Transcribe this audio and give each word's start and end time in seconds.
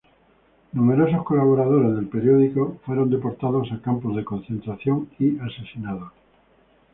Numerosos 0.73 1.23
colaboradores 1.23 1.93
del 1.95 2.07
periódico 2.07 2.79
fueron 2.83 3.11
deportados 3.11 3.71
a 3.71 3.83
campos 3.83 4.15
de 4.15 4.25
concentración 4.25 5.09
y 5.19 5.37
asesinados. 5.37 6.11